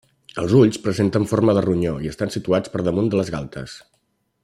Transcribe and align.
Els 0.43 0.53
ulls 0.59 0.79
presenten 0.85 1.27
forma 1.33 1.55
de 1.59 1.63
ronyó 1.67 1.93
i 2.07 2.11
estan 2.15 2.33
situats 2.39 2.75
per 2.77 2.83
damunt 2.89 3.13
de 3.15 3.21
les 3.21 3.31
galtes. 3.37 3.77